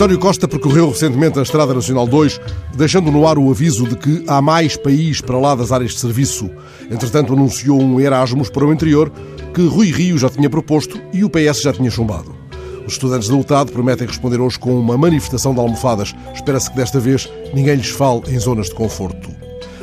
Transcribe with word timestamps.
António 0.00 0.18
Costa 0.18 0.48
percorreu 0.48 0.88
recentemente 0.88 1.38
a 1.38 1.42
Estrada 1.42 1.74
Nacional 1.74 2.06
2, 2.06 2.40
deixando 2.74 3.12
no 3.12 3.28
ar 3.28 3.36
o 3.36 3.50
aviso 3.50 3.86
de 3.86 3.96
que 3.96 4.24
há 4.26 4.40
mais 4.40 4.74
país 4.74 5.20
para 5.20 5.38
lá 5.38 5.54
das 5.54 5.72
áreas 5.72 5.90
de 5.90 5.98
serviço. 5.98 6.48
Entretanto, 6.90 7.34
anunciou 7.34 7.78
um 7.78 8.00
Erasmus 8.00 8.48
para 8.48 8.64
o 8.64 8.72
interior 8.72 9.12
que 9.52 9.60
Rui 9.60 9.90
Rio 9.90 10.16
já 10.16 10.30
tinha 10.30 10.48
proposto 10.48 10.98
e 11.12 11.22
o 11.22 11.28
PS 11.28 11.60
já 11.60 11.74
tinha 11.74 11.90
chumbado. 11.90 12.34
Os 12.86 12.94
estudantes 12.94 13.28
da 13.28 13.34
UTAD 13.34 13.72
prometem 13.72 14.06
responder 14.06 14.40
hoje 14.40 14.58
com 14.58 14.72
uma 14.80 14.96
manifestação 14.96 15.52
de 15.52 15.60
almofadas. 15.60 16.14
Espera-se 16.34 16.70
que 16.70 16.78
desta 16.78 16.98
vez 16.98 17.30
ninguém 17.52 17.74
lhes 17.74 17.90
fale 17.90 18.22
em 18.28 18.38
zonas 18.38 18.70
de 18.70 18.76
conforto. 18.76 19.39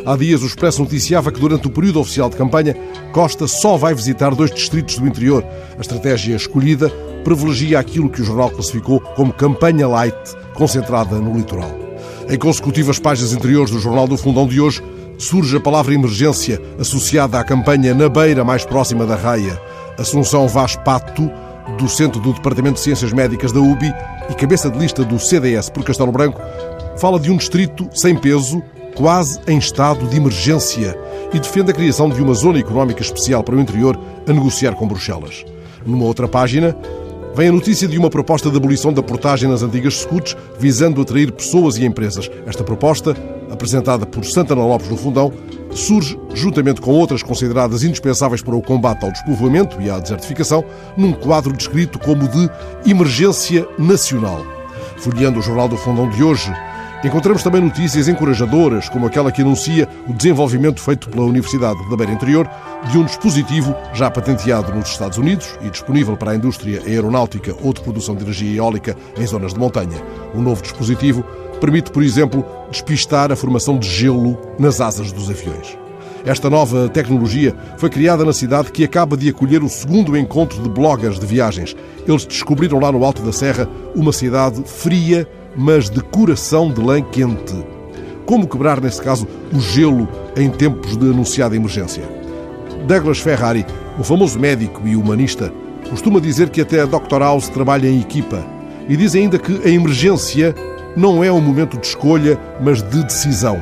Há 0.08 0.16
dias 0.16 0.42
o 0.42 0.46
Expresso 0.46 0.82
noticiava 0.82 1.34
que 1.34 1.39
durante 1.42 1.68
o 1.68 1.70
período 1.70 2.00
oficial 2.00 2.30
de 2.30 2.38
campanha, 2.38 2.74
Costa 3.12 3.46
só 3.46 3.76
vai 3.76 3.94
visitar 3.94 4.34
dois 4.34 4.50
distritos 4.50 4.98
do 4.98 5.06
interior. 5.06 5.46
A 5.78 5.82
estratégia 5.82 6.33
escolhida 6.33 6.89
privilegia 7.25 7.78
aquilo 7.78 8.10
que 8.10 8.21
o 8.21 8.24
jornal 8.24 8.50
classificou 8.50 9.02
como 9.02 9.33
campanha 9.33 9.86
light, 9.86 10.16
concentrada 10.54 11.20
no 11.20 11.36
litoral. 11.36 11.78
Em 12.30 12.38
consecutivas 12.38 13.00
páginas 13.00 13.33
interiores 13.33 13.70
do 13.70 13.82
Jornal 13.82 14.07
do 14.07 14.16
Fundão 14.16 14.47
de 14.47 14.61
hoje, 14.61 14.82
surge 15.18 15.57
a 15.57 15.60
palavra 15.60 15.93
emergência, 15.93 16.61
associada 16.80 17.38
à 17.38 17.44
campanha 17.44 17.94
na 17.94 18.08
beira 18.08 18.46
mais 18.46 18.64
próxima 18.64 19.05
da 19.05 19.18
raia. 19.18 19.61
Assunção 19.97 20.47
Vaz 20.47 20.78
Pato, 20.78 21.30
do 21.78 21.89
Centro 21.89 22.21
do 22.21 22.32
Departamento 22.32 22.75
de 22.75 22.80
Ciências 22.80 23.11
Médicas 23.11 23.52
da 23.52 23.60
UBI 23.60 23.94
e 24.30 24.33
cabeça 24.36 24.69
de 24.69 24.80
lista 24.80 25.04
do 25.04 25.19
CDS 25.19 25.69
por 25.69 25.83
Castelo 25.83 26.14
Branco, 26.14 26.39
fala 26.97 27.19
de 27.19 27.30
um 27.30 27.36
distrito 27.36 27.89
sem 27.94 28.16
peso, 28.16 28.64
quase 28.97 29.39
em 29.47 29.60
estado 29.60 30.07
de 30.07 30.18
emergência, 30.18 30.97
e 31.32 31.39
defende 31.39 31.71
a 31.71 31.74
criação 31.74 32.09
de 32.09 32.22
uma 32.22 32.33
zona 32.33 32.59
económica 32.59 33.02
especial 33.02 33.44
para 33.44 33.55
o 33.55 33.59
interior 33.59 33.97
a 34.28 34.33
negociar 34.33 34.73
com 34.73 34.88
Bruxelas. 34.88 35.45
Numa 35.86 36.05
outra 36.05 36.28
página, 36.28 36.75
vem 37.35 37.49
a 37.49 37.52
notícia 37.52 37.88
de 37.88 37.97
uma 37.97 38.09
proposta 38.09 38.49
de 38.49 38.57
abolição 38.57 38.91
da 38.91 39.03
portagem 39.03 39.47
nas 39.47 39.61
antigas 39.61 39.99
scouts, 39.99 40.35
visando 40.59 41.02
atrair 41.02 41.31
pessoas 41.31 41.77
e 41.77 41.85
empresas. 41.85 42.30
Esta 42.47 42.63
proposta, 42.63 43.16
apresentada 43.52 44.05
por 44.05 44.25
Santana 44.25 44.66
Lopes 44.66 44.89
no 44.89 44.97
Fundão, 44.97 45.31
surge, 45.69 46.19
juntamente 46.33 46.81
com 46.81 46.91
outras 46.91 47.22
consideradas 47.22 47.83
indispensáveis 47.83 48.41
para 48.41 48.55
o 48.55 48.61
combate 48.61 49.05
ao 49.05 49.11
despovoamento 49.11 49.79
e 49.79 49.89
à 49.89 50.00
desertificação, 50.00 50.66
num 50.97 51.13
quadro 51.13 51.53
descrito 51.53 52.00
como 52.00 52.27
de 52.27 52.50
emergência 52.89 53.67
nacional. 53.77 54.44
Folheando 54.97 55.39
o 55.39 55.41
Jornal 55.44 55.67
do 55.67 55.77
Fundão 55.77 56.09
de 56.09 56.23
hoje, 56.23 56.52
Encontramos 57.03 57.44
também 57.44 57.62
notícias 57.62 58.08
encorajadoras, 58.08 58.90
como 58.90 59.06
aquela 59.06 59.31
que 59.31 59.44
anuncia 59.44 59.88
o 60.08 60.14
desenvolvimento 60.14 60.81
feito 60.81 61.08
pela 61.09 61.26
Universidade 61.26 61.88
da 61.92 61.95
Beira 61.95 62.12
Interior 62.12 62.50
de 62.92 62.98
um 62.98 63.06
dispositivo 63.06 63.76
já 63.94 64.09
patenteado 64.09 64.73
nos 64.73 64.90
Estados 64.90 65.20
Unidos 65.20 65.59
e 65.62 65.70
disponível 65.70 66.18
para 66.18 66.31
a 66.31 66.36
indústria 66.36 66.81
aeronáutica 66.88 67.56
ou 67.62 67.72
de 67.72 67.81
produção 67.81 68.16
de 68.16 68.23
energia 68.23 68.58
eólica 68.58 68.98
em 69.16 69.28
zonas 69.28 69.53
de 69.53 69.59
montanha. 69.59 70.02
O 70.34 70.42
novo 70.42 70.64
dispositivo 70.64 71.23
permite, 71.62 71.92
por 71.92 72.02
exemplo, 72.02 72.44
despistar 72.72 73.31
a 73.31 73.36
formação 73.36 73.78
de 73.78 73.88
gelo 73.88 74.36
nas 74.58 74.81
asas 74.81 75.12
dos 75.12 75.30
aviões. 75.30 75.78
Esta 76.25 76.50
nova 76.50 76.90
tecnologia 76.90 77.56
foi 77.78 77.92
criada 77.92 78.25
na 78.25 78.34
cidade 78.34 78.72
que 78.72 78.84
acaba 78.84 79.16
de 79.16 79.30
acolher 79.30 79.64
o 79.64 79.70
segundo 79.70 80.18
encontro 80.18 80.62
de 80.62 80.68
bloggers 80.68 81.20
de 81.20 81.25
viagens. 81.28 81.75
Eles 82.08 82.25
descobriram 82.25 82.80
lá 82.80 82.92
no 82.92 83.06
alto 83.06 83.22
da 83.22 83.31
serra 83.31 83.70
uma 83.95 84.12
cidade 84.12 84.64
fria 84.66 85.28
mas 85.58 85.89
de 85.89 86.02
coração 86.02 86.72
de 86.72 86.80
lã 86.80 87.02
quente. 87.02 87.55
Como 88.25 88.47
quebrar, 88.47 88.80
nesse 88.80 89.02
caso, 89.02 89.27
o 89.53 89.59
gelo 89.59 90.08
em 90.36 90.50
tempos 90.50 90.95
de 90.95 91.09
anunciada 91.09 91.55
emergência? 91.55 92.03
Douglas 92.86 93.19
Ferrari, 93.19 93.66
o 93.97 94.03
famoso 94.03 94.39
médico 94.39 94.81
e 94.85 94.95
humanista, 94.95 95.52
costuma 95.89 96.19
dizer 96.19 96.50
que 96.50 96.61
até 96.61 96.81
a 96.81 96.85
Dr. 96.85 97.19
House 97.19 97.50
trabalha 97.50 97.88
em 97.88 98.00
equipa 98.00 98.45
e 98.88 98.95
diz 98.95 99.16
ainda 99.16 99.39
que 99.39 99.61
a 99.66 99.69
emergência 99.69 100.53
não 100.95 101.23
é 101.23 101.31
um 101.31 101.41
momento 101.41 101.78
de 101.78 101.88
escolha, 101.88 102.39
mas 102.62 102.81
de 102.81 103.03
decisão. 103.03 103.59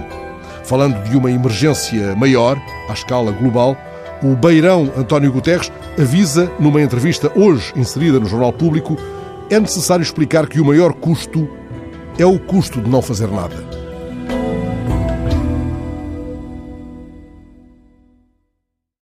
Falando 0.64 1.02
de 1.04 1.16
uma 1.16 1.32
emergência 1.32 2.16
maior, 2.16 2.58
à 2.90 2.94
escala 2.94 3.32
global, 3.32 3.78
o 4.24 4.36
beirão 4.36 4.92
António 4.98 5.32
Guterres 5.32 5.72
avisa, 6.00 6.52
numa 6.60 6.82
entrevista 6.82 7.32
hoje 7.36 7.72
inserida 7.76 8.20
no 8.20 8.26
Jornal 8.26 8.52
Público, 8.52 8.98
é 9.50 9.60
necessário 9.60 10.02
explicar 10.02 10.48
que 10.48 10.60
o 10.60 10.66
maior 10.66 10.94
custo 10.94 11.48
é 12.18 12.26
o 12.26 12.40
custo 12.40 12.82
de 12.82 12.90
não 12.90 13.02
fazer 13.02 13.30
nada. 13.30 13.85